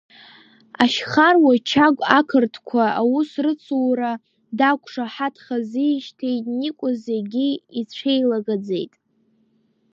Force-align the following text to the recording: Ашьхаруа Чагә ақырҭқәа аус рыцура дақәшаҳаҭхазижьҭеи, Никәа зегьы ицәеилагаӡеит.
Ашьхаруа 0.83 1.53
Чагә 1.69 2.03
ақырҭқәа 2.17 2.83
аус 3.01 3.31
рыцура 3.43 4.11
дақәшаҳаҭхазижьҭеи, 4.57 6.37
Никәа 6.59 6.89
зегьы 7.05 7.47
ицәеилагаӡеит. 7.79 8.93